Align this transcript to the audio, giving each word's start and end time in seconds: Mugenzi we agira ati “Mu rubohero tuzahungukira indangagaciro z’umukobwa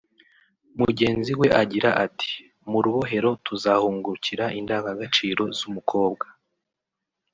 Mugenzi 0.79 1.31
we 1.39 1.47
agira 1.61 1.89
ati 2.05 2.31
“Mu 2.69 2.79
rubohero 2.85 3.29
tuzahungukira 3.45 4.45
indangagaciro 4.59 5.43
z’umukobwa 5.57 6.25